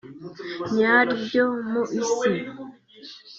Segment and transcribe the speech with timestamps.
[0.75, 2.31] nyaryo mu Isi